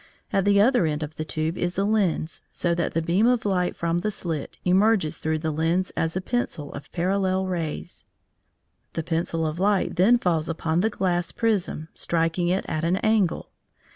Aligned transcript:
At 0.33 0.45
the 0.45 0.59
other 0.59 0.87
end 0.87 1.03
of 1.03 1.13
the 1.13 1.23
tube 1.23 1.59
is 1.59 1.77
a 1.77 1.83
lens, 1.83 2.41
so 2.49 2.73
that 2.73 2.95
the 2.95 3.03
beam 3.03 3.27
of 3.27 3.45
light 3.45 3.75
from 3.75 3.99
the 3.99 4.09
slit 4.09 4.57
emerges 4.65 5.19
through 5.19 5.37
the 5.37 5.51
lens 5.51 5.91
as 5.95 6.15
a 6.17 6.21
pencil 6.21 6.73
of 6.73 6.91
parallel 6.91 7.45
rays. 7.45 8.05
The 8.93 9.03
pencil 9.03 9.45
of 9.45 9.59
light 9.59 9.97
then 9.97 10.17
falls 10.17 10.49
upon 10.49 10.79
the 10.79 10.89
glass 10.89 11.31
prism, 11.31 11.87
striking 11.93 12.47
it 12.47 12.65
at 12.67 12.83
an 12.83 12.95
angle. 12.97 13.51